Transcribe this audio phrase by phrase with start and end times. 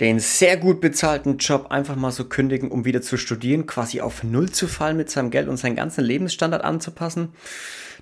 [0.00, 4.22] den sehr gut bezahlten Job einfach mal so kündigen, um wieder zu studieren, quasi auf
[4.22, 7.30] Null zu fallen mit seinem Geld und seinen ganzen Lebensstandard anzupassen.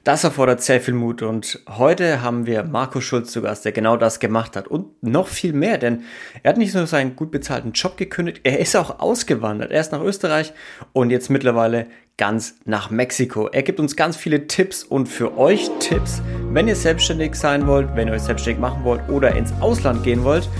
[0.02, 3.96] Das erfordert sehr viel Mut und heute haben wir Markus Schulz zu Gast, der genau
[3.96, 6.02] das gemacht hat und noch viel mehr, denn
[6.42, 9.70] er hat nicht nur seinen gut bezahlten Job gekündigt, er ist auch ausgewandert.
[9.70, 10.52] Er ist nach Österreich
[10.92, 11.86] und jetzt mittlerweile
[12.18, 13.48] ganz nach Mexiko.
[13.48, 17.88] Er gibt uns ganz viele Tipps und für euch Tipps, wenn ihr selbstständig sein wollt,
[17.96, 20.50] wenn ihr euch selbstständig machen wollt oder ins Ausland gehen wollt.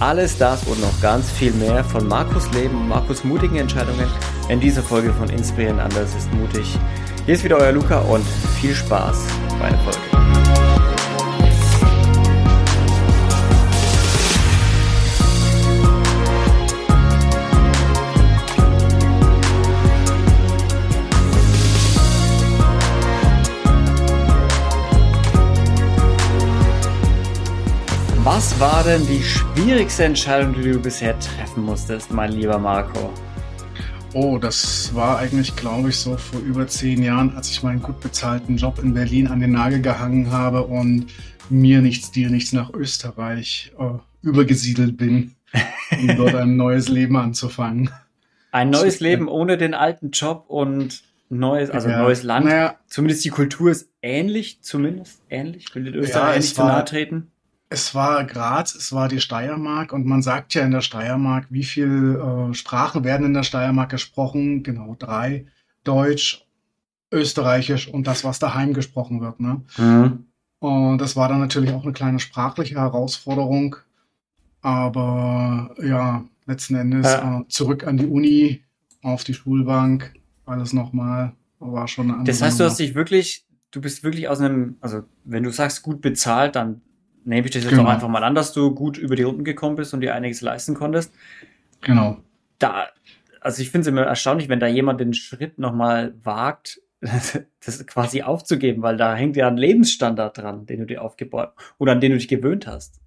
[0.00, 4.08] Alles das und noch ganz viel mehr von Markus Leben und Markus mutigen Entscheidungen
[4.48, 6.78] in dieser Folge von Inspirieren anders ist mutig.
[7.24, 8.24] Hier ist wieder euer Luca und
[8.60, 9.24] viel Spaß
[9.60, 10.43] bei der Folge.
[28.24, 33.12] Was war denn die schwierigste Entscheidung, die du bisher treffen musstest, mein lieber Marco?
[34.14, 38.00] Oh, das war eigentlich, glaube ich, so vor über zehn Jahren, als ich meinen gut
[38.00, 41.08] bezahlten Job in Berlin an den Nagel gehangen habe und
[41.50, 45.34] mir nichts, dir nichts nach Österreich äh, übergesiedelt bin,
[45.90, 47.90] um dort ein neues Leben anzufangen.
[48.52, 52.46] Ein neues so, Leben ohne den alten Job und neues, also ja, neues Land.
[52.46, 55.74] Naja, zumindest die Kultur ist ähnlich, zumindest ähnlich.
[55.74, 57.30] Will Österreich ja, nicht zu nahe treten?
[57.70, 61.64] Es war Graz, es war die Steiermark und man sagt ja in der Steiermark, wie
[61.64, 64.62] viele äh, Sprachen werden in der Steiermark gesprochen?
[64.62, 65.46] Genau, drei.
[65.82, 66.46] Deutsch,
[67.12, 69.40] Österreichisch und das, was daheim gesprochen wird.
[69.40, 69.62] Ne?
[69.76, 70.26] Mhm.
[70.58, 73.76] Und das war dann natürlich auch eine kleine sprachliche Herausforderung.
[74.62, 77.40] Aber ja, letzten Endes ja.
[77.40, 78.64] äh, zurück an die Uni,
[79.02, 80.14] auf die Schulbank,
[80.46, 81.32] alles nochmal.
[81.58, 85.02] War schon eine Das heißt, du hast dich wirklich, du bist wirklich aus einem, also
[85.24, 86.82] wenn du sagst gut bezahlt, dann
[87.24, 87.84] nehme ich das jetzt genau.
[87.84, 90.40] auch einfach mal an, dass du gut über die Runden gekommen bist und dir einiges
[90.40, 91.12] leisten konntest.
[91.80, 92.18] Genau.
[92.58, 92.88] Da,
[93.40, 96.80] also ich finde es immer erstaunlich, wenn da jemand den Schritt nochmal wagt,
[97.64, 101.92] das quasi aufzugeben, weil da hängt ja ein Lebensstandard dran, den du dir aufgebaut oder
[101.92, 103.00] an den du dich gewöhnt hast.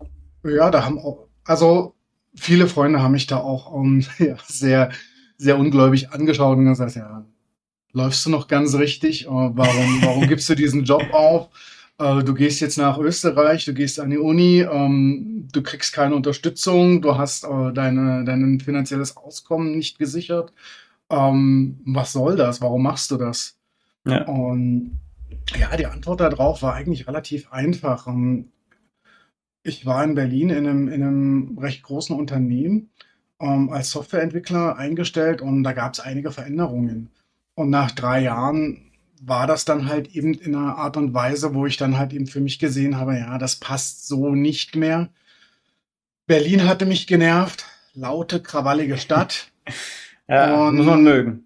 [0.44, 1.96] Ja, da haben auch, also
[2.36, 4.92] viele Freunde haben mich da auch um, ja, sehr,
[5.38, 7.26] sehr ungläubig angeschaut und gesagt, ja,
[7.92, 9.26] läufst du noch ganz richtig?
[9.28, 11.50] Warum, warum gibst du diesen Job auf?
[12.00, 16.16] Äh, du gehst jetzt nach Österreich, du gehst an die Uni, ähm, du kriegst keine
[16.16, 20.54] Unterstützung, du hast äh, deine, dein finanzielles Auskommen nicht gesichert.
[21.10, 22.62] Ähm, was soll das?
[22.62, 23.58] Warum machst du das?
[24.06, 24.26] Ja.
[24.26, 25.00] Und
[25.58, 28.08] ja, die Antwort darauf war eigentlich relativ einfach.
[28.08, 28.52] Ähm,
[29.64, 32.90] ich war in Berlin in einem, in einem recht großen Unternehmen
[33.40, 37.10] ähm, als Softwareentwickler eingestellt und da gab es einige Veränderungen.
[37.56, 38.87] Und nach drei Jahren
[39.22, 42.28] war das dann halt eben in einer Art und Weise, wo ich dann halt eben
[42.28, 45.10] für mich gesehen habe, ja, das passt so nicht mehr.
[46.26, 49.52] Berlin hatte mich genervt, laute, krawallige Stadt.
[50.28, 51.44] ja, und, muss man mögen.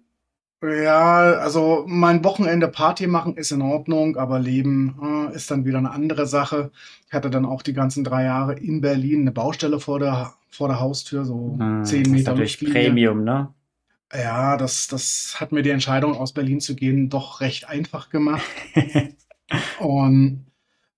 [0.62, 5.78] Ja, also mein Wochenende Party machen ist in Ordnung, aber Leben äh, ist dann wieder
[5.78, 6.70] eine andere Sache.
[7.08, 10.68] Ich hatte dann auch die ganzen drei Jahre in Berlin eine Baustelle vor der, vor
[10.68, 12.34] der Haustür, so hm, zehn Meter.
[12.36, 13.52] Das ist natürlich Premium, ne?
[14.14, 18.44] Ja, das, das hat mir die Entscheidung, aus Berlin zu gehen, doch recht einfach gemacht.
[19.80, 20.46] und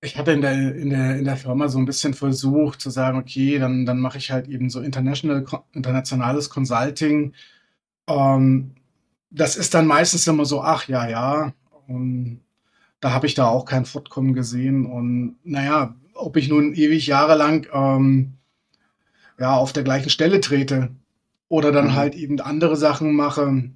[0.01, 3.19] ich hatte in der, in, der, in der Firma so ein bisschen versucht zu sagen,
[3.19, 7.35] okay, dann, dann mache ich halt eben so international, internationales Consulting.
[8.09, 8.75] Ähm,
[9.31, 11.53] das ist dann meistens immer so, ach ja, ja.
[11.87, 12.41] Und
[13.01, 14.87] da habe ich da auch kein Fortkommen gesehen.
[14.87, 18.35] Und naja, ob ich nun ewig jahrelang ähm,
[19.39, 20.91] ja, auf der gleichen Stelle trete,
[21.49, 21.95] oder dann mhm.
[21.95, 23.71] halt eben andere Sachen mache,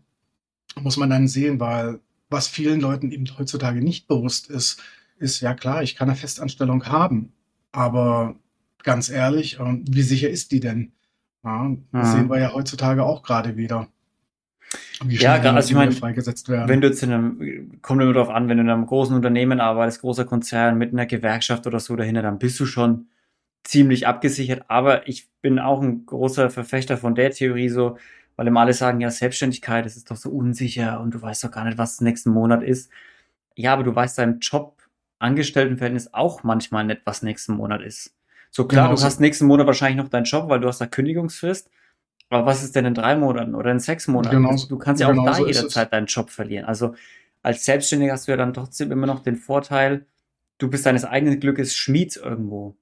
[0.81, 4.83] muss man dann sehen, weil was vielen Leuten eben heutzutage nicht bewusst ist,
[5.19, 7.33] ist ja klar, ich kann eine Festanstellung haben,
[7.73, 8.37] aber
[8.83, 10.93] ganz ehrlich, ähm, wie sicher ist die denn?
[11.45, 12.13] Ja, das mhm.
[12.13, 13.89] sehen wir ja heutzutage auch gerade wieder.
[15.03, 16.69] Wie ja, also ich meine, freigesetzt werden.
[16.69, 19.61] wenn du jetzt in einem, kommt immer darauf an, wenn du in einem großen Unternehmen
[19.61, 23.07] arbeitest, großer Konzern mit einer Gewerkschaft oder so dahinter, dann bist du schon
[23.65, 24.65] ziemlich abgesichert.
[24.69, 27.99] Aber ich bin auch ein großer Verfechter von der Theorie so,
[28.37, 31.51] weil immer alle sagen, ja, Selbstständigkeit, das ist doch so unsicher und du weißt doch
[31.51, 32.91] gar nicht, was nächsten Monat ist.
[33.57, 34.83] Ja, aber du weißt deinem Job,
[35.19, 38.15] Angestelltenverhältnis auch manchmal nicht, was nächsten Monat ist.
[38.51, 38.97] So klar, genau.
[38.99, 41.69] du hast nächsten Monat wahrscheinlich noch deinen Job, weil du hast da Kündigungsfrist.
[42.31, 44.37] Aber was ist denn in drei Monaten oder in sechs Monaten?
[44.37, 46.67] Genau, du kannst ja auch da so jederzeit deinen Job verlieren.
[46.67, 46.95] Also
[47.43, 50.07] als Selbstständiger hast du ja dann trotzdem immer noch den Vorteil,
[50.59, 52.77] du bist deines eigenen Glückes Schmied irgendwo.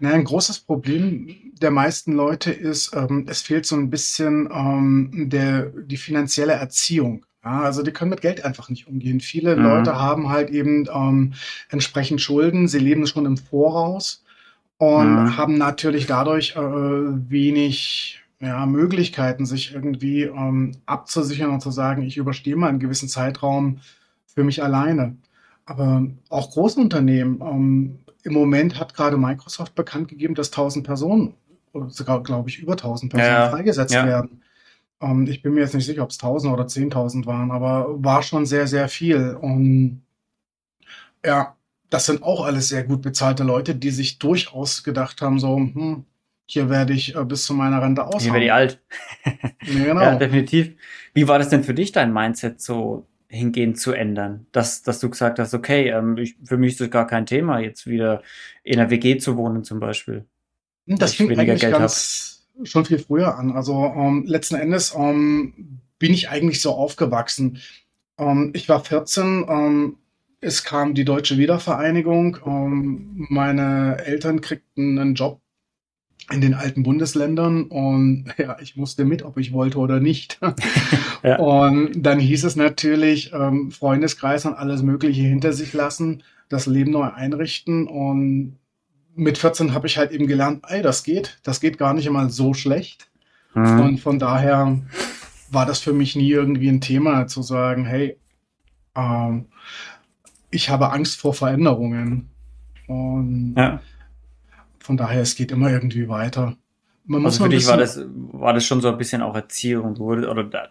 [0.00, 1.28] Na, ein großes Problem
[1.60, 7.26] der meisten Leute ist, ähm, es fehlt so ein bisschen ähm, der, die finanzielle Erziehung.
[7.44, 9.20] Ja, also die können mit Geld einfach nicht umgehen.
[9.20, 9.62] Viele mhm.
[9.62, 11.34] Leute haben halt eben ähm,
[11.68, 14.24] entsprechend Schulden, sie leben schon im Voraus
[14.78, 15.36] und mhm.
[15.36, 22.16] haben natürlich dadurch äh, wenig ja, Möglichkeiten, sich irgendwie ähm, abzusichern und zu sagen, ich
[22.16, 23.80] überstehe mal einen gewissen Zeitraum
[24.26, 25.16] für mich alleine.
[25.66, 31.34] Aber auch große Unternehmen, ähm, im Moment hat gerade Microsoft bekannt gegeben, dass 1000 Personen,
[31.88, 34.06] sogar glaube ich über 1000 Personen ja, freigesetzt ja.
[34.06, 34.42] werden.
[35.00, 38.22] Ähm, ich bin mir jetzt nicht sicher, ob es 1000 oder 10.000 waren, aber war
[38.22, 39.34] schon sehr, sehr viel.
[39.40, 40.02] Und
[41.24, 41.56] ja,
[41.88, 46.04] das sind auch alles sehr gut bezahlte Leute, die sich durchaus gedacht haben, so, hm,
[46.46, 48.24] hier werde ich äh, bis zu meiner Rente aushalten.
[48.24, 48.80] Hier werde ich alt.
[49.24, 49.50] ja,
[49.84, 50.00] genau.
[50.00, 50.74] ja, definitiv.
[51.14, 54.46] Wie war das denn für dich, dein Mindset so hingehend zu ändern?
[54.52, 57.60] Dass, dass du gesagt hast, okay, ähm, ich, für mich ist das gar kein Thema,
[57.60, 58.22] jetzt wieder
[58.64, 60.26] in einer WG zu wohnen zum Beispiel.
[60.86, 62.66] Das fing eigentlich Geld ganz hab.
[62.66, 63.52] schon viel früher an.
[63.52, 67.58] Also ähm, letzten Endes ähm, bin ich eigentlich so aufgewachsen.
[68.18, 69.96] Ähm, ich war 14, ähm,
[70.40, 72.38] es kam die deutsche Wiedervereinigung.
[73.28, 75.42] Meine Eltern kriegten einen Job
[76.30, 80.38] in den alten Bundesländern und ja, ich musste mit, ob ich wollte oder nicht.
[81.22, 81.38] ja.
[81.38, 86.92] Und dann hieß es natürlich, ähm, Freundeskreis und alles Mögliche hinter sich lassen, das Leben
[86.92, 88.58] neu einrichten und
[89.14, 92.30] mit 14 habe ich halt eben gelernt, ey, das geht, das geht gar nicht immer
[92.30, 93.10] so schlecht.
[93.54, 93.80] Mhm.
[93.80, 94.78] Und von daher
[95.50, 98.16] war das für mich nie irgendwie ein Thema zu sagen, hey,
[98.96, 99.46] ähm,
[100.50, 102.30] ich habe Angst vor Veränderungen.
[102.86, 103.80] Und ja.
[104.80, 106.56] Von daher, es geht immer irgendwie weiter.
[107.04, 110.28] Man also für dich war das, war das schon so ein bisschen auch Erziehung, wurde,
[110.28, 110.68] oder da,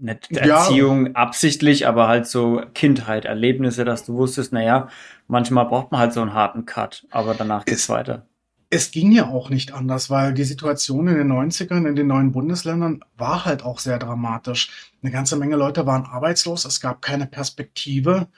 [0.00, 1.12] nicht Erziehung ja.
[1.12, 4.88] absichtlich, aber halt so Kindheit, Erlebnisse, dass du wusstest, naja,
[5.26, 8.26] manchmal braucht man halt so einen harten Cut, aber danach geht's es, weiter.
[8.70, 12.32] Es ging ja auch nicht anders, weil die Situation in den 90ern in den neuen
[12.32, 14.90] Bundesländern war halt auch sehr dramatisch.
[15.02, 18.28] Eine ganze Menge Leute waren arbeitslos, es gab keine Perspektive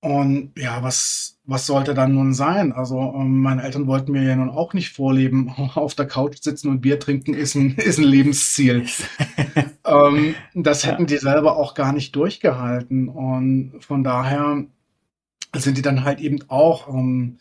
[0.00, 2.72] und ja, was, was sollte dann nun sein?
[2.72, 6.68] Also ähm, meine Eltern wollten mir ja nun auch nicht vorleben, auf der Couch sitzen
[6.68, 8.86] und Bier trinken ist ein, ist ein Lebensziel.
[9.84, 11.06] ähm, das hätten ja.
[11.06, 13.08] die selber auch gar nicht durchgehalten.
[13.08, 14.64] Und von daher
[15.54, 17.38] sind die dann halt eben auch ähm,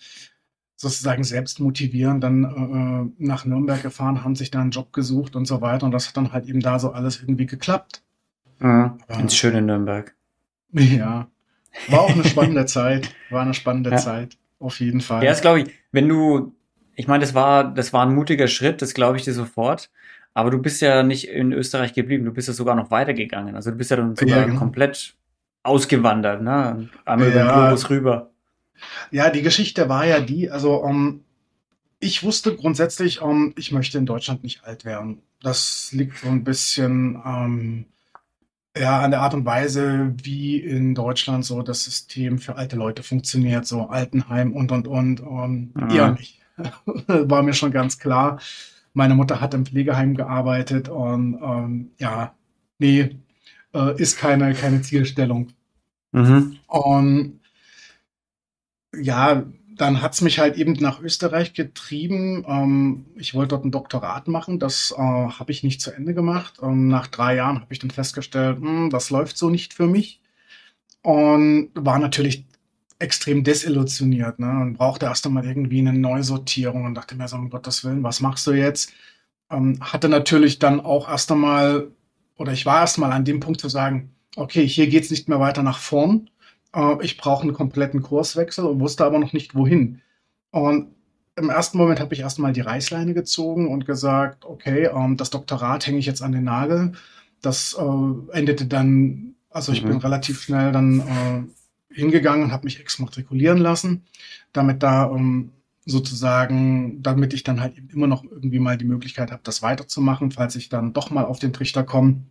[0.78, 5.46] sozusagen selbst motivieren, dann äh, nach Nürnberg gefahren, haben sich da einen Job gesucht und
[5.46, 5.86] so weiter.
[5.86, 8.04] Und das hat dann halt eben da so alles irgendwie geklappt.
[8.60, 8.98] Mhm.
[9.10, 10.16] Ins schöne Nürnberg.
[10.72, 11.28] Ja.
[11.88, 13.10] War auch eine spannende Zeit.
[13.30, 13.98] War eine spannende ja.
[13.98, 14.38] Zeit.
[14.60, 15.24] Auf jeden Fall.
[15.24, 15.70] Ja, das glaube ich.
[15.92, 16.56] Wenn du,
[16.96, 19.90] ich meine, das war, das war ein mutiger Schritt, das glaube ich dir sofort.
[20.34, 23.56] Aber du bist ja nicht in Österreich geblieben, du bist ja sogar noch weitergegangen.
[23.56, 24.60] Also du bist ja dann sogar ja, genau.
[24.60, 25.16] komplett
[25.64, 26.90] ausgewandert, ne?
[27.06, 27.34] Einmal ja.
[27.34, 28.32] über den Globus rüber.
[29.12, 31.22] Ja, die Geschichte war ja die, also um, ähm,
[32.00, 35.22] ich wusste grundsätzlich, um, ähm, ich möchte in Deutschland nicht alt werden.
[35.42, 37.86] Das liegt so ein bisschen ähm,
[38.78, 43.04] ja, an der Art und Weise, wie in Deutschland so das System für alte Leute
[43.04, 45.22] funktioniert, so Altenheim und und und.
[45.22, 46.42] und ähm, eher nicht.
[47.08, 48.40] War mir schon ganz klar.
[48.94, 52.34] Meine Mutter hat im Pflegeheim gearbeitet und ähm, ja,
[52.80, 53.18] nee,
[53.74, 55.50] äh, ist keine, keine Zielstellung.
[56.12, 56.58] Mhm.
[56.68, 57.40] Und
[58.98, 59.44] ja,
[59.76, 62.46] dann hat's mich halt eben nach Österreich getrieben.
[62.48, 64.60] Ähm, ich wollte dort ein Doktorat machen.
[64.60, 66.60] Das äh, habe ich nicht zu Ende gemacht.
[66.62, 70.22] Ähm, nach drei Jahren habe ich dann festgestellt, hm, das läuft so nicht für mich.
[71.02, 72.46] Und war natürlich
[73.00, 74.40] extrem desillusioniert.
[74.40, 74.50] Ne?
[74.50, 78.22] Und brauchte erst einmal irgendwie eine Neusortierung und dachte mir so, um Gottes Willen, was
[78.22, 78.94] machst du jetzt?
[79.52, 81.90] Ähm, hatte natürlich dann auch erst einmal,
[82.38, 85.40] oder ich war erst mal an dem Punkt zu sagen, okay, hier geht's nicht mehr
[85.40, 86.30] weiter nach vorn
[86.76, 90.02] äh, ich brauche einen kompletten Kurswechsel und wusste aber noch nicht wohin.
[90.52, 90.96] Und
[91.36, 95.86] im ersten Moment habe ich erstmal die Reißleine gezogen und gesagt, okay, ähm, das Doktorat
[95.88, 96.94] hänge ich jetzt an den Nagel.
[97.42, 99.90] Das äh, endete dann, also ich mhm.
[99.90, 104.06] bin relativ schnell dann äh, hingegangen und habe mich exmatrikulieren lassen,
[104.54, 105.52] damit da ähm,
[105.86, 110.56] sozusagen, damit ich dann halt immer noch irgendwie mal die Möglichkeit habe, das weiterzumachen, falls
[110.56, 112.22] ich dann doch mal auf den Trichter komme.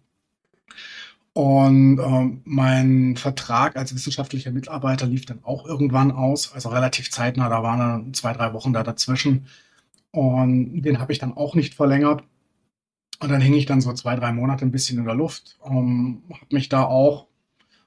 [1.34, 7.48] Und ähm, mein Vertrag als wissenschaftlicher Mitarbeiter lief dann auch irgendwann aus, also relativ zeitnah,
[7.48, 9.46] da waren dann zwei, drei Wochen da dazwischen.
[10.12, 12.22] Und den habe ich dann auch nicht verlängert.
[13.18, 15.58] Und dann hing ich dann so zwei, drei Monate ein bisschen in der Luft.
[15.64, 17.26] Ähm, habe mich da auch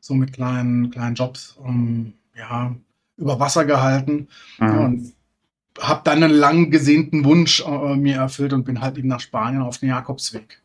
[0.01, 2.75] so mit kleinen, kleinen Jobs ähm, ja,
[3.15, 4.27] über Wasser gehalten.
[4.59, 4.77] Mhm.
[4.77, 5.13] Und
[5.79, 9.61] habe dann einen lang gesehnten Wunsch äh, mir erfüllt und bin halt eben nach Spanien
[9.61, 10.61] auf den Jakobsweg.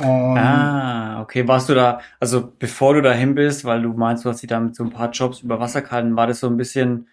[0.00, 1.46] Und ah, okay.
[1.46, 4.58] Warst du da, also bevor du dahin bist, weil du meinst, du hast dich da
[4.60, 7.08] mit so ein paar Jobs über Wasser gehalten, war das so ein bisschen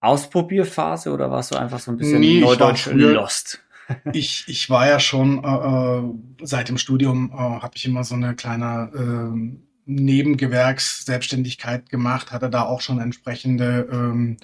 [0.00, 3.62] Ausprobierphase oder warst du einfach so ein bisschen nee, Neudeutsch lost?
[4.12, 6.02] ich, ich war ja schon äh, äh
[6.44, 12.62] seit dem Studium äh, habe ich immer so eine kleine äh, Nebengewerksselbstständigkeit gemacht, hatte da
[12.62, 14.36] auch schon entsprechende ähm,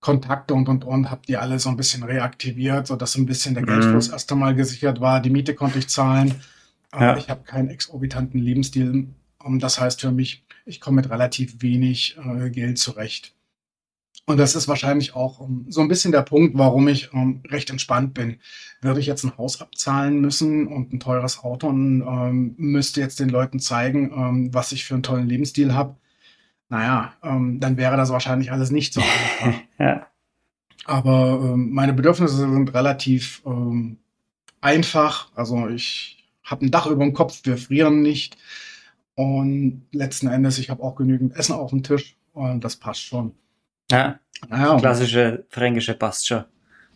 [0.00, 3.64] Kontakte und und und, habe die alle so ein bisschen reaktiviert, sodass ein bisschen der
[3.64, 4.14] Geldfluss mhm.
[4.14, 5.20] erst einmal gesichert war.
[5.20, 6.34] Die Miete konnte ich zahlen.
[6.92, 7.16] Ja.
[7.16, 9.08] ich habe keinen exorbitanten Lebensstil.
[9.44, 13.34] Das heißt für mich, ich komme mit relativ wenig äh, Geld zurecht.
[14.26, 17.70] Und das ist wahrscheinlich auch um, so ein bisschen der Punkt, warum ich um, recht
[17.70, 18.36] entspannt bin.
[18.82, 23.20] Würde ich jetzt ein Haus abzahlen müssen und ein teures Auto und ähm, müsste jetzt
[23.20, 25.96] den Leuten zeigen, ähm, was ich für einen tollen Lebensstil habe,
[26.68, 29.60] naja, ähm, dann wäre das wahrscheinlich alles nicht so einfach.
[29.78, 30.06] ja.
[30.84, 33.98] Aber ähm, meine Bedürfnisse sind relativ ähm,
[34.60, 35.30] einfach.
[35.34, 36.17] Also ich
[36.50, 38.36] habe ein Dach über dem Kopf, wir frieren nicht.
[39.14, 43.32] Und letzten Endes, ich habe auch genügend Essen auf dem Tisch und das passt schon.
[43.90, 44.76] Ja, ja.
[44.78, 46.46] klassische fränkische Pastsche.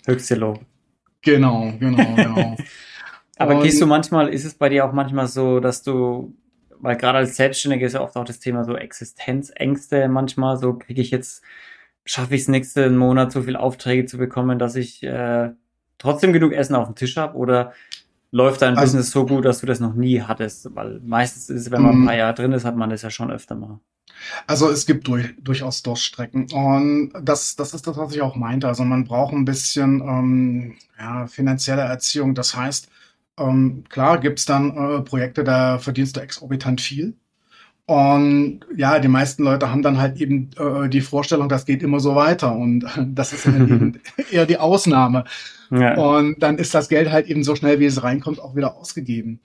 [0.06, 0.60] Höchste Lob.
[1.22, 2.56] Genau, genau, genau.
[3.38, 6.34] Aber und, gehst du manchmal, ist es bei dir auch manchmal so, dass du,
[6.78, 11.00] weil gerade als Selbstständiger ist ja oft auch das Thema so Existenzängste manchmal, so kriege
[11.00, 11.42] ich jetzt,
[12.04, 15.50] schaffe ich es nächsten Monat so viele Aufträge zu bekommen, dass ich äh,
[15.98, 17.72] trotzdem genug Essen auf dem Tisch habe oder
[18.32, 20.74] läuft dein also, Business so gut, dass du das noch nie hattest?
[20.74, 22.06] Weil meistens ist, wenn man ein mhm.
[22.06, 23.78] paar Jahre drin ist, hat man das ja schon öfter mal.
[24.46, 26.50] Also es gibt durch, durchaus Durststrecken.
[26.52, 28.68] Und das, das ist das, was ich auch meinte.
[28.68, 32.34] Also man braucht ein bisschen ähm, ja, finanzielle Erziehung.
[32.34, 32.88] Das heißt,
[33.38, 37.14] ähm, klar gibt's dann äh, Projekte, da verdienst du exorbitant viel.
[37.86, 42.00] Und ja, die meisten Leute haben dann halt eben äh, die Vorstellung, das geht immer
[42.00, 42.54] so weiter.
[42.54, 45.24] Und das ist eben eher die Ausnahme.
[45.70, 45.96] Ja.
[45.96, 49.40] Und dann ist das Geld halt eben so schnell, wie es reinkommt, auch wieder ausgegeben.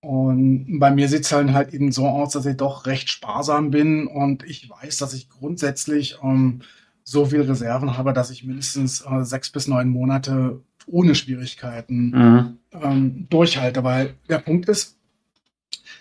[0.00, 3.70] Und bei mir sieht es halt, halt eben so aus, dass ich doch recht sparsam
[3.70, 6.60] bin und ich weiß, dass ich grundsätzlich ähm,
[7.04, 12.58] so viel Reserven habe, dass ich mindestens äh, sechs bis neun Monate ohne Schwierigkeiten mhm.
[12.82, 13.82] ähm, durchhalte.
[13.82, 14.98] Weil der Punkt ist,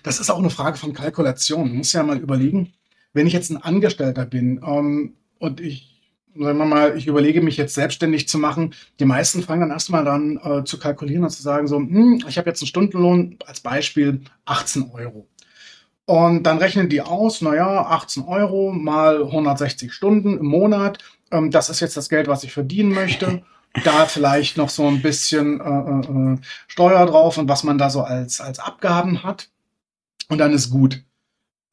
[0.04, 1.70] das ist auch eine Frage von Kalkulation.
[1.70, 2.74] Man muss ja mal überlegen,
[3.14, 5.90] wenn ich jetzt ein Angestellter bin ähm, und ich
[6.36, 8.74] sagen wir mal, ich überlege mich jetzt selbstständig zu machen.
[9.00, 12.38] Die meisten fangen dann erstmal dann äh, zu kalkulieren und zu sagen so, hm, ich
[12.38, 15.28] habe jetzt einen Stundenlohn als Beispiel 18 Euro.
[16.06, 20.98] Und dann rechnen die aus, naja, 18 Euro mal 160 Stunden im Monat.
[21.32, 23.44] Ähm, das ist jetzt das Geld, was ich verdienen möchte.
[23.84, 27.90] da vielleicht noch so ein bisschen äh, äh, äh, Steuer drauf und was man da
[27.90, 29.50] so als, als Abgaben hat.
[30.30, 31.04] Und dann ist gut.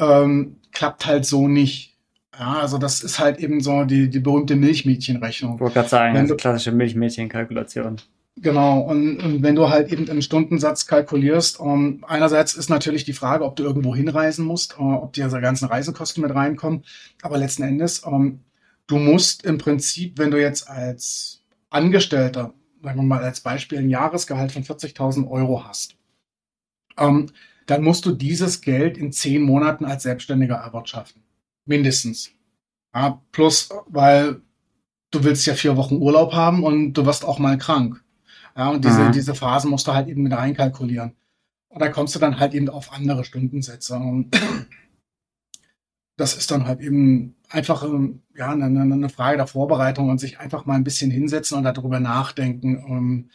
[0.01, 1.99] Ähm, klappt halt so nicht.
[2.39, 5.55] Ja, also das ist halt eben so die, die berühmte Milchmädchenrechnung.
[5.57, 8.01] Ich wollte gerade sagen, wenn also klassische Milchmädchenkalkulation.
[8.37, 13.05] Genau, und, und, wenn du halt eben einen Stundensatz kalkulierst, um, ähm, einerseits ist natürlich
[13.05, 16.85] die Frage, ob du irgendwo hinreisen musst, uh, ob diese ganzen Reisekosten mit reinkommen,
[17.21, 18.41] aber letzten Endes, um, ähm,
[18.87, 23.91] du musst im Prinzip, wenn du jetzt als Angestellter, sagen wir mal als Beispiel, ein
[23.91, 25.97] Jahresgehalt von 40.000 Euro hast,
[26.97, 27.27] um, ähm,
[27.71, 31.23] dann musst du dieses Geld in zehn Monaten als Selbstständiger erwirtschaften.
[31.67, 32.33] Mindestens.
[32.93, 34.41] Ja, plus, weil
[35.13, 38.03] du willst ja vier Wochen Urlaub haben und du wirst auch mal krank.
[38.57, 39.13] Ja, und diese, mhm.
[39.13, 41.15] diese Phasen musst du halt eben mit reinkalkulieren.
[41.69, 43.95] Und da kommst du dann halt eben auf andere Stundensätze.
[43.95, 44.37] Und
[46.17, 50.41] das ist dann halt eben einfach ähm, ja, eine, eine Frage der Vorbereitung und sich
[50.41, 53.31] einfach mal ein bisschen hinsetzen und darüber nachdenken, ähm,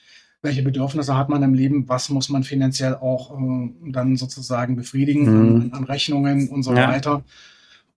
[0.45, 5.23] welche Bedürfnisse hat man im Leben, was muss man finanziell auch äh, dann sozusagen befriedigen
[5.23, 5.61] mhm.
[5.61, 6.87] an, an, Rechnungen und so ja.
[6.87, 7.23] weiter.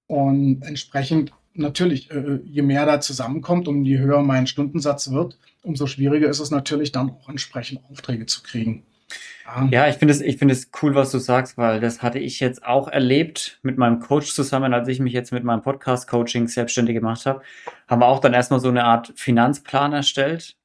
[0.09, 5.87] Und entsprechend natürlich, äh, je mehr da zusammenkommt und je höher mein Stundensatz wird, umso
[5.87, 8.83] schwieriger ist es natürlich dann auch entsprechend Aufträge zu kriegen.
[9.45, 12.19] Ja, ja ich finde es, ich finde es cool, was du sagst, weil das hatte
[12.19, 16.49] ich jetzt auch erlebt mit meinem Coach zusammen, als ich mich jetzt mit meinem Podcast-Coaching
[16.49, 17.43] selbstständig gemacht habe,
[17.87, 20.58] haben wir auch dann erstmal so eine Art Finanzplan erstellt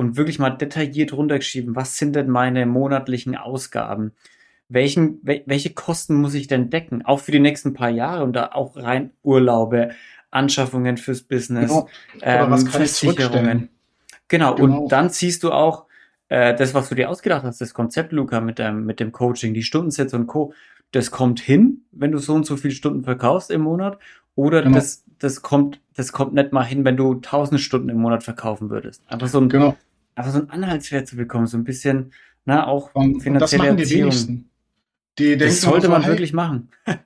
[0.00, 4.12] und wirklich mal detailliert runtergeschrieben, was sind denn meine monatlichen Ausgaben?
[4.70, 7.04] welchen, welche Kosten muss ich denn decken?
[7.04, 9.90] Auch für die nächsten paar Jahre und da auch rein Urlaube,
[10.30, 11.88] Anschaffungen fürs Business, genau.
[12.22, 13.68] ähm, Versicherungen.
[14.28, 14.54] Genau.
[14.54, 15.86] genau, und dann ziehst du auch
[16.28, 19.54] äh, das, was du dir ausgedacht hast, das Konzept, Luca, mit dem, mit dem Coaching,
[19.54, 20.54] die Stundensätze und Co.,
[20.92, 23.98] das kommt hin, wenn du so und so viele Stunden verkaufst im Monat,
[24.36, 24.76] oder genau.
[24.76, 28.70] das, das kommt, das kommt nicht mal hin, wenn du tausend Stunden im Monat verkaufen
[28.70, 29.02] würdest.
[29.08, 29.76] Einfach so ein, genau.
[30.14, 32.12] Einfach so ein Anhaltswert zu bekommen, so ein bisschen,
[32.44, 34.50] na, auch und, finanzielle und das machen die wenigsten.
[35.18, 36.70] Die das sollte so, man hey, wirklich machen.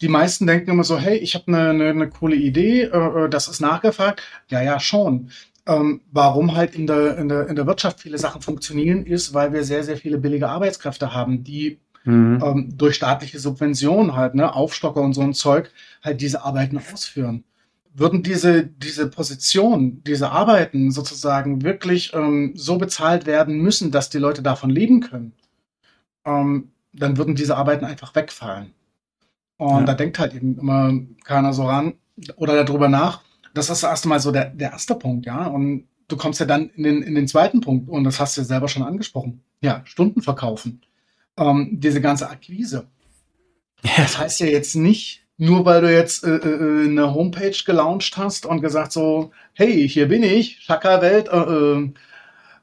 [0.00, 3.28] die meisten denken immer so, hey, ich habe eine, eine, eine coole Idee, äh, äh,
[3.28, 4.22] das ist nachgefragt.
[4.48, 5.30] Ja, ja, schon.
[5.66, 9.52] Ähm, warum halt in der, in, der, in der Wirtschaft viele Sachen funktionieren, ist, weil
[9.52, 12.42] wir sehr, sehr viele billige Arbeitskräfte haben, die mhm.
[12.44, 15.70] ähm, durch staatliche Subventionen halt, ne, Aufstocker und so ein Zeug,
[16.02, 17.44] halt diese Arbeiten ausführen.
[17.96, 24.18] Würden diese, diese Position, diese Arbeiten sozusagen wirklich ähm, so bezahlt werden müssen, dass die
[24.18, 25.32] Leute davon leben können,
[26.24, 28.72] ähm, dann würden diese Arbeiten einfach wegfallen.
[29.56, 29.84] Und ja.
[29.84, 30.92] da denkt halt eben immer
[31.24, 31.94] keiner so ran
[32.36, 33.22] oder darüber nach,
[33.54, 35.46] Das ist erst mal so der, der erste Punkt, ja.
[35.46, 38.40] Und du kommst ja dann in den, in den zweiten Punkt, und das hast du
[38.40, 39.42] ja selber schon angesprochen.
[39.62, 40.82] Ja, Stunden verkaufen.
[41.36, 42.88] Ähm, diese ganze Akquise.
[43.96, 48.46] Das heißt ja jetzt nicht, nur weil du jetzt äh, äh, eine Homepage gelauncht hast
[48.46, 51.90] und gesagt so, hey, hier bin ich, Schackerwelt äh, äh,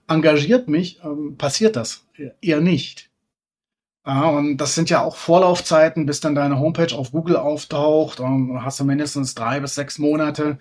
[0.07, 2.05] engagiert mich, äh, passiert das
[2.41, 3.09] eher nicht.
[4.05, 8.19] Ja, und das sind ja auch Vorlaufzeiten, bis dann deine Homepage auf Google auftaucht.
[8.19, 10.57] Hast du mindestens drei bis sechs Monate.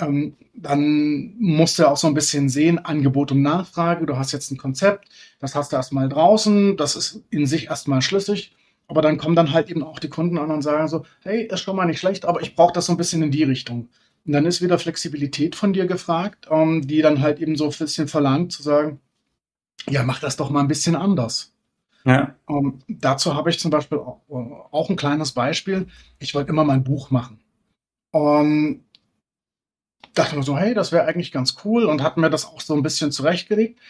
[0.00, 4.06] Ähm, dann musst du auch so ein bisschen sehen, Angebot und Nachfrage.
[4.06, 8.02] Du hast jetzt ein Konzept, das hast du erstmal draußen, das ist in sich erstmal
[8.02, 8.52] schlüssig.
[8.88, 11.60] Aber dann kommen dann halt eben auch die Kunden an und sagen so, hey, ist
[11.60, 13.88] schon mal nicht schlecht, aber ich brauche das so ein bisschen in die Richtung.
[14.24, 17.74] Und dann ist wieder Flexibilität von dir gefragt, ähm, die dann halt eben so ein
[17.76, 19.00] bisschen verlangt zu sagen,
[19.88, 21.52] ja, mach das doch mal ein bisschen anders.
[22.04, 22.34] Ja.
[22.48, 24.34] Ähm, dazu habe ich zum Beispiel auch, äh,
[24.70, 25.86] auch, ein kleines Beispiel.
[26.18, 27.40] Ich wollte immer mein Buch machen.
[28.10, 28.84] Und
[30.14, 32.74] dachte mir so, hey, das wäre eigentlich ganz cool und hatte mir das auch so
[32.74, 33.80] ein bisschen zurechtgelegt.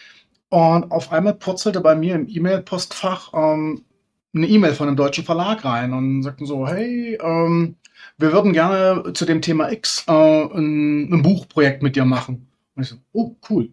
[0.49, 3.85] Und auf einmal purzelte bei mir im E-Mail-Postfach ähm,
[4.33, 7.75] eine E-Mail von einem deutschen Verlag rein und sagten so, hey, ähm,
[8.17, 12.47] wir würden gerne zu dem Thema X äh, ein, ein, Buchprojekt mit dir machen.
[12.75, 13.69] Und ich so, oh, cool.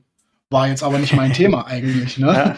[0.51, 2.19] War jetzt aber nicht mein Thema eigentlich.
[2.19, 2.27] Ne?
[2.27, 2.57] Ja.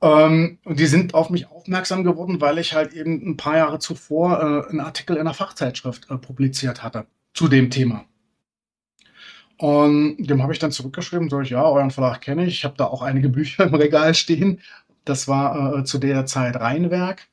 [0.00, 3.78] Ähm, und die sind auf mich aufmerksam geworden, weil ich halt eben ein paar Jahre
[3.78, 8.04] zuvor äh, einen Artikel in einer Fachzeitschrift äh, publiziert hatte zu dem Thema.
[9.58, 12.54] Und dem habe ich dann zurückgeschrieben, so ich, ja, euren Verlag kenne ich.
[12.54, 14.60] Ich habe da auch einige Bücher im Regal stehen.
[15.08, 17.28] Das war äh, zu der Zeit Rheinwerk.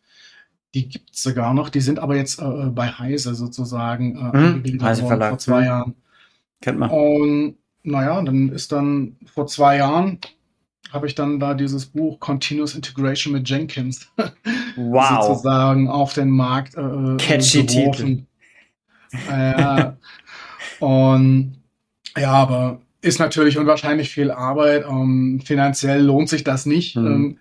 [0.74, 1.70] Die gibt es sogar noch.
[1.70, 4.84] Die sind aber jetzt äh, bei Heise sozusagen äh, mhm.
[4.84, 5.30] Heise Verlag.
[5.30, 5.96] vor zwei Jahren.
[6.62, 6.90] Kennt man.
[6.90, 10.20] Und naja, dann ist dann vor zwei Jahren
[10.92, 14.10] habe ich dann da dieses Buch Continuous Integration mit Jenkins
[14.76, 15.26] wow.
[15.26, 18.28] sozusagen auf den Markt äh, Catchy geworfen.
[19.12, 19.32] Titel.
[19.32, 19.92] Äh,
[20.80, 21.58] und
[22.18, 24.86] ja, aber ist natürlich unwahrscheinlich viel Arbeit.
[24.90, 26.96] Ähm, finanziell lohnt sich das nicht.
[26.96, 27.06] Mhm.
[27.06, 27.40] Ähm,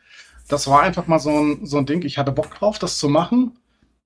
[0.49, 2.03] das war einfach mal so ein, so ein Ding.
[2.05, 3.59] Ich hatte Bock drauf, das zu machen.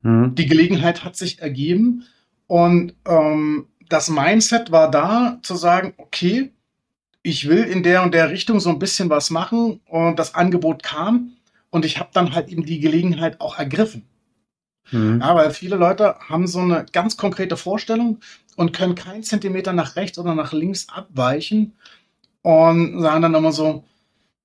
[0.03, 0.35] Mhm.
[0.35, 2.05] Die Gelegenheit hat sich ergeben.
[2.47, 6.53] Und ähm, das Mindset war da, zu sagen, okay,
[7.23, 10.83] ich will in der und der Richtung so ein bisschen was machen und das Angebot
[10.83, 11.33] kam
[11.71, 14.05] und ich habe dann halt eben die Gelegenheit auch ergriffen.
[14.91, 15.21] Mhm.
[15.21, 18.21] Ja, weil viele Leute haben so eine ganz konkrete Vorstellung
[18.57, 21.75] und können keinen Zentimeter nach rechts oder nach links abweichen
[22.43, 23.85] und sagen dann immer so,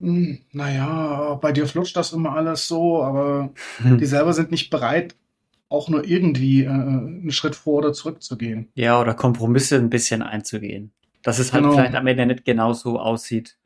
[0.03, 3.97] naja, bei dir flutscht das immer alles so, aber mhm.
[3.99, 5.15] die selber sind nicht bereit,
[5.69, 8.69] auch nur irgendwie äh, einen Schritt vor oder zurück zu gehen.
[8.75, 10.91] Ja, oder Kompromisse ein bisschen einzugehen.
[11.23, 11.75] Dass es halt genau.
[11.75, 13.57] vielleicht am Ende nicht genauso aussieht,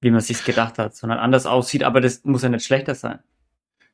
[0.00, 3.18] wie man sich gedacht hat, sondern anders aussieht, aber das muss ja nicht schlechter sein.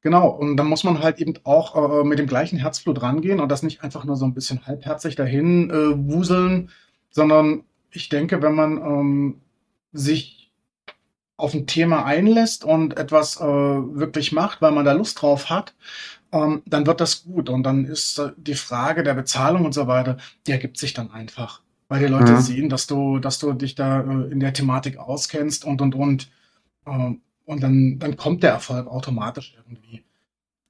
[0.01, 3.51] Genau, und dann muss man halt eben auch äh, mit dem gleichen Herzblut rangehen und
[3.51, 6.71] das nicht einfach nur so ein bisschen halbherzig dahin äh, wuseln,
[7.11, 9.41] sondern ich denke, wenn man ähm,
[9.93, 10.38] sich
[11.39, 15.75] auf ein Thema einlässt und etwas äh, wirklich macht, weil man da Lust drauf hat,
[16.33, 17.49] ähm, dann wird das gut.
[17.49, 21.11] Und dann ist äh, die Frage der Bezahlung und so weiter, die ergibt sich dann
[21.11, 22.41] einfach weil die Leute mhm.
[22.41, 26.31] sehen, dass du, dass du dich da äh, in der Thematik auskennst und und und.
[26.87, 30.05] Äh, und dann, dann kommt der Erfolg automatisch irgendwie.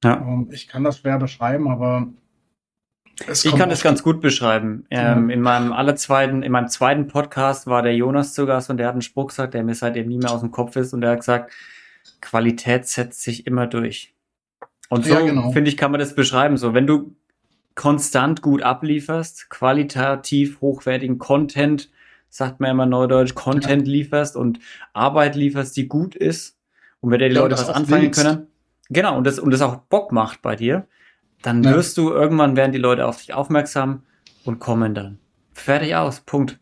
[0.04, 0.20] Ja.
[0.20, 2.06] Ähm, ich kann das schwer beschreiben, aber
[3.26, 4.86] ich kann das ganz gut beschreiben.
[4.90, 8.86] Ähm, in meinem allerzweiten, in meinem zweiten Podcast war der Jonas zu Gast und der
[8.86, 11.10] hat einen Spruch gesagt, der mir seitdem nie mehr aus dem Kopf ist und der
[11.10, 11.52] hat gesagt,
[12.20, 14.14] Qualität setzt sich immer durch.
[14.88, 15.52] Und so, ja, genau.
[15.52, 16.56] finde ich, kann man das beschreiben.
[16.56, 17.14] So, wenn du
[17.74, 21.90] konstant gut ablieferst, qualitativ hochwertigen Content,
[22.30, 23.92] sagt man immer neudeutsch, Content ja.
[23.92, 24.58] lieferst und
[24.92, 26.58] Arbeit lieferst, die gut ist
[27.00, 28.22] und mit der die ja, Leute was anfangen willst.
[28.22, 28.46] können.
[28.90, 30.86] Genau, und das, und das auch Bock macht bei dir,
[31.42, 31.72] dann ja.
[31.72, 34.02] wirst du irgendwann werden die Leute auf dich aufmerksam
[34.44, 35.18] und kommen dann.
[35.52, 36.58] Fertig aus, Punkt.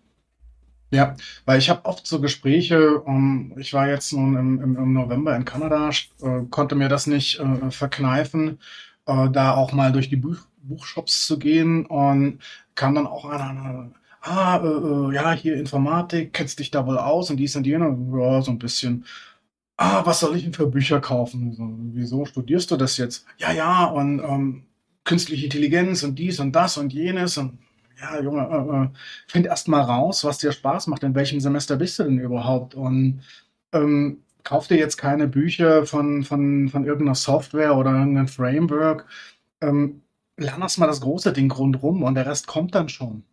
[0.91, 4.93] Ja, weil ich habe oft so Gespräche, um, ich war jetzt nun im, im, im
[4.93, 8.61] November in Kanada, äh, konnte mir das nicht äh, verkneifen,
[9.07, 12.41] äh, da auch mal durch die Buch Buchshops zu gehen und
[12.75, 17.31] kam dann auch einer, ah, äh, äh, ja, hier Informatik, kennst dich da wohl aus
[17.31, 19.05] und dies und jene, ja, so ein bisschen.
[19.77, 21.53] Ah, was soll ich denn für Bücher kaufen?
[21.53, 23.27] So, wieso studierst du das jetzt?
[23.39, 24.65] Ja, ja, und ähm,
[25.05, 27.59] künstliche Intelligenz und dies und das und jenes und
[28.01, 28.89] ja, Junge, äh, äh,
[29.27, 31.03] find erst mal raus, was dir Spaß macht.
[31.03, 32.75] In welchem Semester bist du denn überhaupt?
[32.75, 33.23] Und
[33.73, 39.07] ähm, kauf dir jetzt keine Bücher von, von, von irgendeiner Software oder irgendeinem Framework.
[39.61, 40.03] Ähm,
[40.37, 43.25] lern erstmal das große Ding rundrum und der Rest kommt dann schon.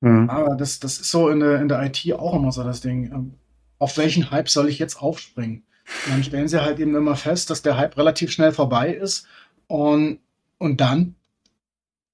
[0.00, 0.28] Mhm.
[0.30, 3.10] Aber das, das ist so in der, in der IT auch immer so das Ding.
[3.12, 3.34] Ähm,
[3.78, 5.64] auf welchen Hype soll ich jetzt aufspringen?
[6.06, 9.26] Und dann stellen sie halt eben immer fest, dass der Hype relativ schnell vorbei ist
[9.66, 10.20] und,
[10.58, 11.14] und dann,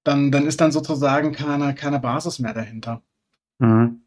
[0.03, 3.01] dann, dann ist dann sozusagen keine, keine Basis mehr dahinter.
[3.59, 4.01] Mhm.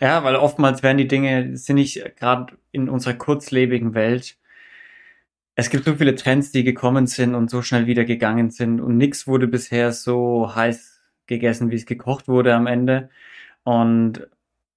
[0.00, 4.36] Ja, weil oftmals werden die Dinge, sind nicht gerade in unserer kurzlebigen Welt.
[5.54, 8.96] Es gibt so viele Trends, die gekommen sind und so schnell wieder gegangen sind und
[8.96, 13.10] nichts wurde bisher so heiß gegessen, wie es gekocht wurde am Ende.
[13.64, 14.28] Und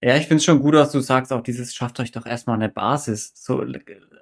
[0.03, 2.55] ja, ich finde es schon gut, dass du sagst, auch dieses schafft euch doch erstmal
[2.55, 3.33] eine Basis.
[3.35, 3.63] So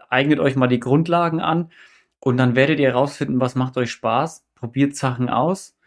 [0.10, 1.72] eignet euch mal die Grundlagen an
[2.20, 5.78] und dann werdet ihr herausfinden, was macht euch Spaß, probiert Sachen aus.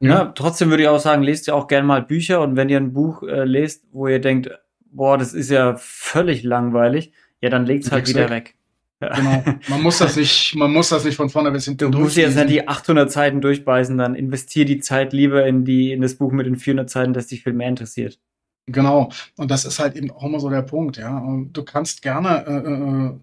[0.00, 0.10] Ja.
[0.10, 0.24] ja.
[0.34, 2.92] trotzdem würde ich auch sagen, lest ihr auch gerne mal Bücher und wenn ihr ein
[2.92, 4.50] Buch äh, lest, wo ihr denkt,
[4.90, 8.30] boah, das ist ja völlig langweilig, ja, dann legt's halt wieder weg.
[8.30, 9.14] weg.
[9.16, 9.44] Genau.
[9.68, 12.36] Man muss das nicht, man muss das nicht von vorne bis hinten Du musst jetzt
[12.36, 16.32] nicht die 800 Seiten durchbeißen, dann investier die Zeit lieber in die, in das Buch
[16.32, 18.18] mit den 400 Seiten, das dich viel mehr interessiert.
[18.66, 19.10] Genau.
[19.36, 21.22] Und das ist halt eben auch immer so der Punkt, ja.
[21.52, 23.20] Du kannst gerne äh, äh,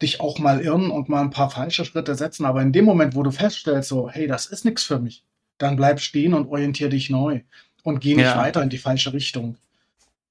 [0.00, 3.14] dich auch mal irren und mal ein paar falsche Schritte setzen, aber in dem Moment,
[3.14, 5.24] wo du feststellst, so, hey, das ist nichts für mich,
[5.58, 7.40] dann bleib stehen und orientier dich neu
[7.82, 8.36] und geh nicht ja.
[8.36, 9.56] weiter in die falsche Richtung.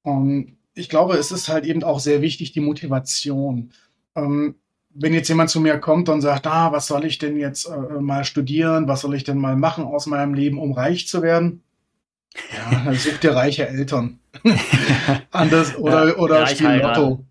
[0.01, 3.71] Und ich glaube, es ist halt eben auch sehr wichtig, die Motivation.
[4.15, 4.55] Ähm,
[4.95, 7.99] wenn jetzt jemand zu mir kommt und sagt, ah, was soll ich denn jetzt äh,
[7.99, 11.63] mal studieren, was soll ich denn mal machen aus meinem Leben, um reich zu werden?
[12.55, 14.19] Ja, dann such dir reiche Eltern.
[15.31, 17.01] Anders, oder ja, oder spiel heiraten.
[17.01, 17.25] Lotto.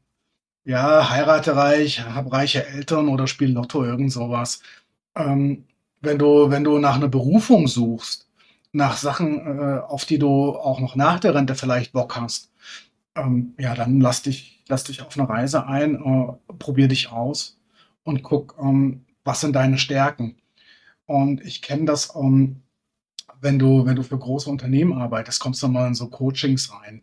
[0.64, 4.62] Ja, heirate reich, hab reiche Eltern oder spiel Lotto, irgend sowas.
[5.16, 5.64] Ähm,
[6.00, 8.28] wenn du, wenn du nach einer Berufung suchst,
[8.72, 12.50] nach Sachen, äh, auf die du auch noch nach der Rente vielleicht Bock hast,
[13.16, 17.58] ähm, ja, dann lass dich, lass dich auf eine Reise ein, äh, probier dich aus
[18.04, 20.36] und guck, ähm, was sind deine Stärken.
[21.06, 22.61] Und ich kenne das, ähm,
[23.42, 27.02] wenn du, wenn du für große Unternehmen arbeitest, kommst du mal in so Coachings rein.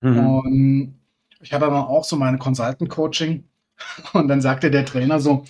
[0.00, 0.18] Mhm.
[0.18, 0.94] Und
[1.40, 3.44] ich hatte dann auch so meine Consultant-Coaching
[4.12, 5.44] und dann sagte der Trainer so,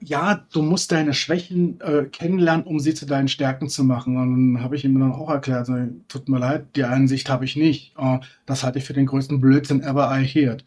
[0.00, 4.18] ja, du musst deine Schwächen äh, kennenlernen, um sie zu deinen Stärken zu machen.
[4.18, 5.74] Und dann habe ich ihm dann auch erklärt, so,
[6.08, 7.96] tut mir leid, die Einsicht habe ich nicht.
[7.98, 10.62] Uh, das halte ich für den größten Blödsinn ever I heard.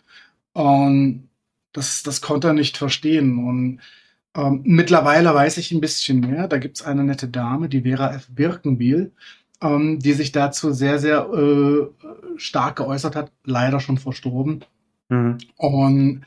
[0.53, 1.29] Und
[1.71, 3.47] das, das konnte er nicht verstehen.
[3.47, 3.79] Und
[4.35, 6.47] ähm, mittlerweile weiß ich ein bisschen mehr.
[6.47, 8.27] Da gibt es eine nette Dame, die Vera F.
[8.29, 9.11] Birkenbiel,
[9.61, 11.87] ähm, die sich dazu sehr, sehr äh,
[12.37, 14.63] stark geäußert hat, leider schon verstorben.
[15.09, 15.37] Mhm.
[15.57, 16.21] Und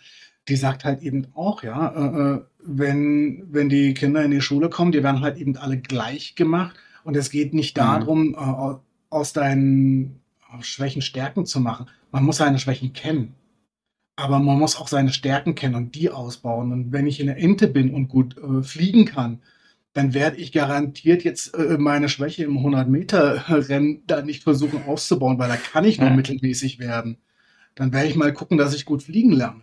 [0.49, 4.69] die sagt halt eben auch, ja, äh, äh, wenn, wenn die Kinder in die Schule
[4.69, 6.77] kommen, die werden halt eben alle gleich gemacht.
[7.05, 7.81] Und es geht nicht mhm.
[7.81, 8.75] darum, äh,
[9.11, 10.21] aus deinen
[10.61, 11.87] Schwächen Stärken zu machen.
[12.11, 13.35] Man muss seine Schwächen kennen.
[14.16, 16.72] Aber man muss auch seine Stärken kennen und die ausbauen.
[16.72, 19.40] Und wenn ich in der Ente bin und gut äh, fliegen kann,
[19.92, 25.48] dann werde ich garantiert jetzt äh, meine Schwäche im 100-Meter-Rennen da nicht versuchen auszubauen, weil
[25.48, 26.16] da kann ich nur ja.
[26.16, 27.18] mittelmäßig werden.
[27.74, 29.62] Dann werde ich mal gucken, dass ich gut fliegen lerne.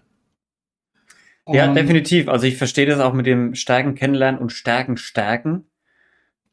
[1.43, 2.27] Und ja, definitiv.
[2.29, 5.65] Also ich verstehe das auch mit dem Stärken kennenlernen und Stärken stärken.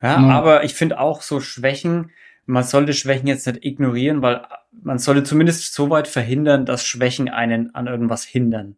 [0.02, 0.30] Ja, mhm.
[0.30, 2.10] aber ich finde auch so Schwächen,
[2.48, 4.40] man sollte Schwächen jetzt nicht ignorieren, weil
[4.72, 8.76] man sollte zumindest so weit verhindern, dass Schwächen einen an irgendwas hindern.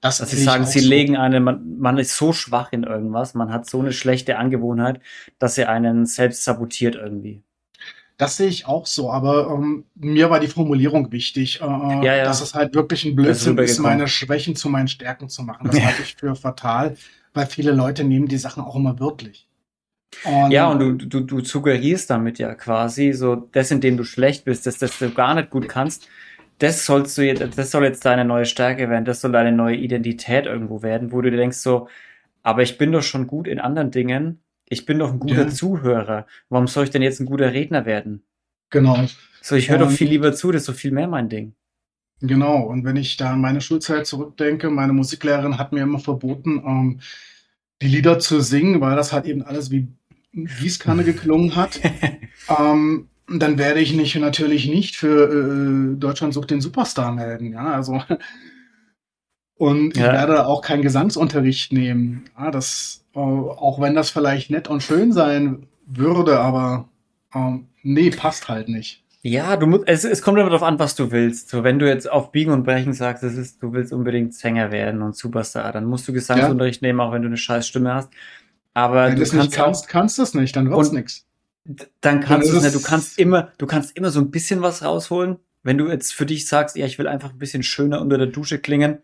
[0.00, 0.88] Das dass sie sagen, sie so.
[0.88, 5.00] legen einen, man, man ist so schwach in irgendwas, man hat so eine schlechte Angewohnheit,
[5.38, 7.42] dass sie einen selbst sabotiert irgendwie.
[8.16, 12.24] Das sehe ich auch so, aber ähm, mir war die Formulierung wichtig, äh, ja, ja.
[12.24, 15.68] dass es halt wirklich ein Blödsinn ist, ist, meine Schwächen zu meinen Stärken zu machen.
[15.70, 16.96] Das halte ich für fatal,
[17.32, 19.47] weil viele Leute nehmen die Sachen auch immer wörtlich.
[20.24, 24.04] Und ja, und du, du, du suggerierst damit ja quasi so, das, in dem du
[24.04, 26.08] schlecht bist, das, das du gar nicht gut kannst,
[26.58, 29.76] das sollst du jetzt, das soll jetzt deine neue Stärke werden, das soll deine neue
[29.76, 31.88] Identität irgendwo werden, wo du dir denkst so,
[32.42, 35.48] aber ich bin doch schon gut in anderen Dingen, ich bin doch ein guter ja.
[35.48, 38.22] Zuhörer, warum soll ich denn jetzt ein guter Redner werden?
[38.70, 38.98] Genau.
[39.40, 41.54] So, ich höre doch viel lieber zu, das ist so viel mehr mein Ding.
[42.20, 46.62] Genau, und wenn ich da an meine Schulzeit zurückdenke, meine Musiklehrerin hat mir immer verboten,
[46.66, 47.00] ähm,
[47.82, 49.88] die Lieder zu singen, weil das halt eben alles wie
[50.32, 51.80] Gießkanne geklungen hat.
[52.58, 55.28] ähm, dann werde ich mich natürlich nicht für
[55.94, 57.52] äh, Deutschland sucht den Superstar melden.
[57.52, 58.02] Ja, also
[59.58, 60.12] und ich ja.
[60.12, 62.24] werde auch keinen Gesangsunterricht nehmen.
[62.38, 66.88] Ja, das, äh, auch wenn das vielleicht nett und schön sein würde, aber
[67.34, 69.02] ähm, nee, passt halt nicht.
[69.22, 71.48] Ja, du musst, es, es kommt immer darauf an, was du willst.
[71.48, 74.70] So, wenn du jetzt auf Biegen und Brechen sagst, das ist, du willst unbedingt Sänger
[74.70, 76.88] werden und Superstar, dann musst du Gesangsunterricht ja.
[76.88, 78.10] nehmen, auch wenn du eine scheiß Stimme hast.
[78.74, 81.26] Aber wenn du es nicht kannst, auch, kannst du es nicht, dann wird's nichts.
[82.00, 82.74] Dann kannst du es nicht.
[82.74, 85.36] Du kannst immer, du kannst immer so ein bisschen was rausholen.
[85.64, 88.28] Wenn du jetzt für dich sagst, ja, ich will einfach ein bisschen schöner unter der
[88.28, 88.98] Dusche klingen,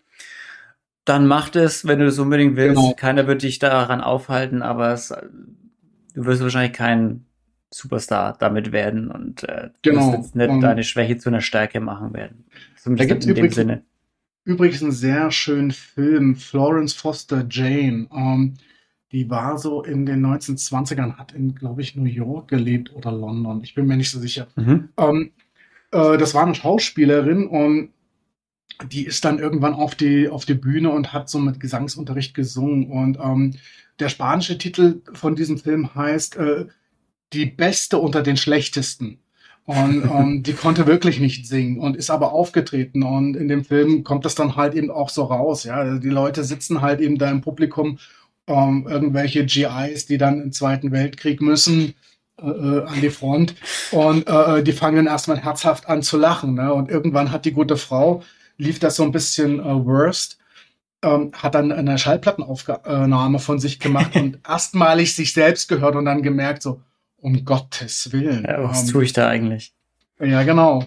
[1.05, 2.77] dann mach das, wenn du das unbedingt willst.
[2.77, 2.94] Genau.
[2.94, 7.27] Keiner wird dich daran aufhalten, aber es, du wirst wahrscheinlich kein
[7.77, 10.13] Superstar damit werden und äh, genau.
[10.13, 12.45] jetzt nicht und deine Schwäche zu einer Stärke machen werden.
[12.77, 13.83] Zumindest da gibt's in übrigens, dem Sinne.
[14.45, 18.09] Übrigens einen sehr schönen Film, Florence Foster Jane.
[18.15, 18.55] Ähm,
[19.13, 23.63] die war so in den 1920ern, hat in, glaube ich, New York gelebt oder London.
[23.63, 24.49] Ich bin mir nicht so sicher.
[24.57, 24.89] Mhm.
[24.97, 25.31] Ähm,
[25.95, 27.91] Äh, das war eine Schauspielerin und
[28.91, 32.91] die ist dann irgendwann auf die, auf die Bühne und hat so mit Gesangsunterricht gesungen.
[32.91, 33.55] Und ähm,
[34.01, 36.67] der spanische Titel von diesem Film heißt äh,
[37.35, 39.18] Die Beste unter den Schlechtesten.
[39.66, 43.03] Und ähm, die konnte wirklich nicht singen und ist aber aufgetreten.
[43.03, 45.64] Und in dem Film kommt das dann halt eben auch so raus.
[45.64, 47.99] Ja, also die Leute sitzen halt eben da im Publikum,
[48.47, 51.94] ähm, irgendwelche GIs, die dann im Zweiten Weltkrieg müssen.
[52.42, 53.55] Äh, äh, an die Front
[53.92, 56.55] und äh, die fangen erstmal herzhaft an zu lachen.
[56.55, 56.75] Ne?
[56.75, 58.25] Und irgendwann hat die gute Frau,
[58.59, 60.38] lief das so ein bisschen äh, worst,
[61.05, 66.23] ähm, hat dann eine Schallplattenaufnahme von sich gemacht und erstmalig sich selbst gehört und dann
[66.23, 66.81] gemerkt, so,
[67.25, 68.45] um Gottes Willen.
[68.45, 69.73] Ja, was ähm, tue ich da eigentlich?
[70.21, 70.85] Ja, genau.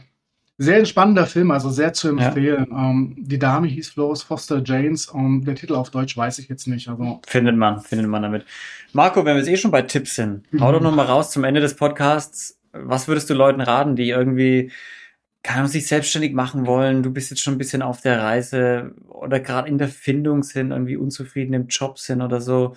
[0.60, 2.68] Sehr spannender Film, also sehr zu empfehlen.
[2.70, 2.90] Ja.
[2.90, 5.08] Ähm, die Dame hieß Flores Foster Janes.
[5.08, 6.88] Um, der Titel auf Deutsch weiß ich jetzt nicht.
[6.88, 8.46] Also findet man, findet man damit.
[8.94, 10.62] Marco, wenn wir jetzt eh schon bei Tipps sind, mhm.
[10.62, 12.60] hau doch noch mal raus zum Ende des Podcasts.
[12.72, 14.72] Was würdest du Leuten raten, die irgendwie
[15.42, 17.04] keine Ahnung, sich selbstständig machen wollen?
[17.04, 20.72] Du bist jetzt schon ein bisschen auf der Reise oder gerade in der Findung sind,
[20.72, 22.76] irgendwie unzufrieden im Job sind oder so.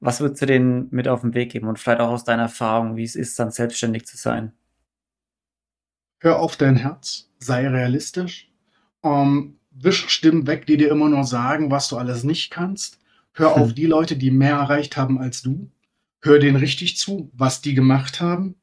[0.00, 2.96] Was würdest du denen mit auf den Weg geben und vielleicht auch aus deiner Erfahrung,
[2.96, 4.52] wie es ist, dann selbstständig zu sein?
[6.20, 8.50] Hör auf dein Herz, sei realistisch.
[9.02, 12.98] Ähm, wisch Stimmen weg, die dir immer nur sagen, was du alles nicht kannst.
[13.32, 13.62] Hör hm.
[13.62, 15.70] auf die Leute, die mehr erreicht haben als du.
[16.22, 18.56] Hör denen richtig zu, was die gemacht haben.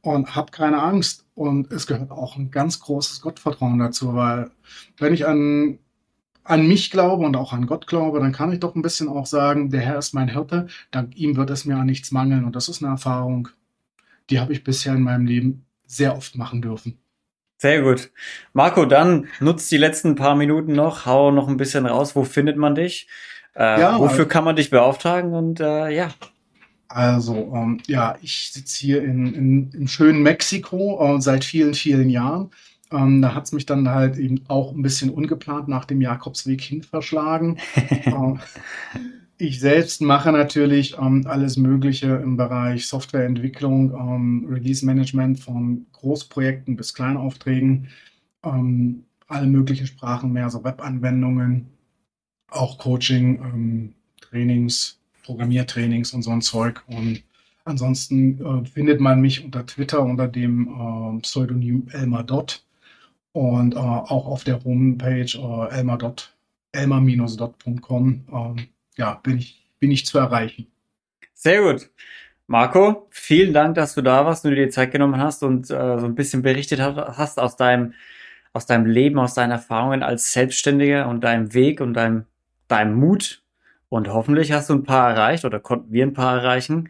[0.00, 1.26] Und hab keine Angst.
[1.34, 4.50] Und es gehört auch ein ganz großes Gottvertrauen dazu, weil
[4.96, 5.78] wenn ich an,
[6.46, 9.26] an mich glaube und auch an Gott glaube, dann kann ich doch ein bisschen auch
[9.26, 12.44] sagen, der Herr ist mein Hirte, dank ihm wird es mir an nichts mangeln.
[12.44, 13.48] Und das ist eine Erfahrung,
[14.30, 16.98] die habe ich bisher in meinem Leben sehr oft machen dürfen.
[17.58, 18.10] Sehr gut.
[18.52, 22.14] Marco, dann nutzt die letzten paar Minuten noch, hau noch ein bisschen raus.
[22.14, 23.08] Wo findet man dich?
[23.54, 25.32] Äh, ja, wofür also, kann man dich beauftragen?
[25.32, 26.10] Und äh, ja.
[26.88, 32.10] Also, ähm, ja, ich sitze hier in, in, im schönen Mexiko äh, seit vielen, vielen
[32.10, 32.50] Jahren.
[32.96, 36.60] Ähm, da hat es mich dann halt eben auch ein bisschen ungeplant nach dem Jakobsweg
[36.60, 37.58] hin verschlagen.
[37.90, 38.34] äh,
[39.38, 46.94] ich selbst mache natürlich ähm, alles Mögliche im Bereich Softwareentwicklung, ähm, Release-Management von Großprojekten bis
[46.94, 47.88] Kleinaufträgen,
[48.44, 51.66] ähm, alle möglichen Sprachen mehr, so Webanwendungen,
[52.50, 56.82] auch Coaching, ähm, Trainings, Programmiertrainings und so ein Zeug.
[56.86, 57.22] Und
[57.64, 62.65] ansonsten äh, findet man mich unter Twitter unter dem äh, Pseudonym Elmar Dot
[63.36, 66.34] und äh, auch auf der Homepage äh, elmar-dot,
[66.72, 68.24] elmar-dot.com
[68.96, 70.68] ja, bin ich, bin ich zu erreichen.
[71.34, 71.90] Sehr gut.
[72.46, 75.98] Marco, vielen Dank, dass du da warst und dir die Zeit genommen hast und äh,
[75.98, 77.92] so ein bisschen berichtet hast aus deinem,
[78.54, 82.24] aus deinem Leben, aus deinen Erfahrungen als Selbstständiger und deinem Weg und deinem,
[82.68, 83.42] deinem Mut.
[83.90, 86.88] Und hoffentlich hast du ein paar erreicht oder konnten wir ein paar erreichen,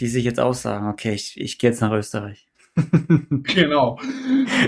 [0.00, 2.48] die sich jetzt auch sagen, okay, ich, ich gehe jetzt nach Österreich.
[3.44, 3.98] genau.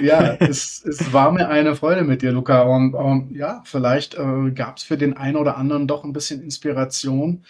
[0.03, 2.63] Ja, es, es war mir eine Freude mit dir, Luca.
[2.63, 6.43] Und um, ja, vielleicht äh, gab es für den einen oder anderen doch ein bisschen
[6.43, 7.45] Inspiration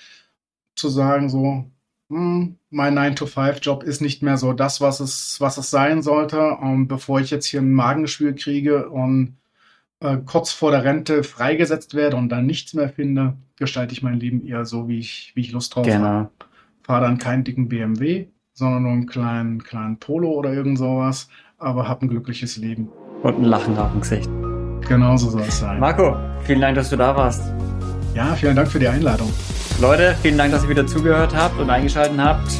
[0.75, 1.65] zu sagen, so,
[2.09, 6.53] hm, mein 9-to-5-Job ist nicht mehr so das, was es, was es sein sollte.
[6.53, 9.37] Und bevor ich jetzt hier ein Magengeschwür kriege und
[10.01, 14.21] äh, kurz vor der Rente freigesetzt werde und dann nichts mehr finde, gestalte ich mein
[14.21, 16.05] Leben eher so, wie ich, wie ich Lust drauf genau.
[16.05, 16.31] habe.
[16.83, 21.87] Fahre dann keinen dicken BMW, sondern nur einen kleinen, kleinen Polo oder irgend sowas, aber
[21.89, 22.89] hab ein glückliches Leben.
[23.23, 24.29] Und ein Lachen auf dem Gesicht.
[24.89, 25.79] Genau so soll es sein.
[25.79, 27.43] Marco, vielen Dank, dass du da warst.
[28.15, 29.31] Ja, vielen Dank für die Einladung.
[29.81, 32.51] Leute, vielen Dank, dass ihr wieder zugehört habt und eingeschaltet habt.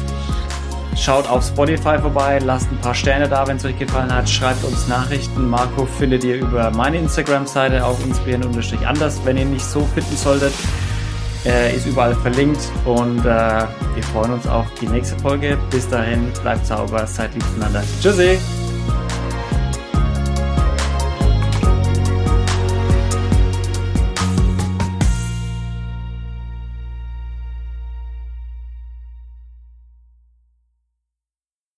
[0.95, 4.29] Schaut auf Spotify vorbei, lasst ein paar Sterne da, wenn es euch gefallen hat.
[4.29, 5.47] Schreibt uns Nachrichten.
[5.49, 10.53] Marco findet ihr über meine Instagram-Seite auf inspirieren-anders, wenn ihr nicht so finden solltet.
[11.45, 15.57] Äh, ist überall verlinkt und äh, wir freuen uns auf die nächste Folge.
[15.69, 17.83] Bis dahin, bleibt sauber, seid lieb zueinander.
[18.01, 18.37] Tschüssi!